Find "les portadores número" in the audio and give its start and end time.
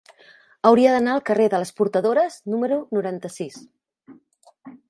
1.63-2.81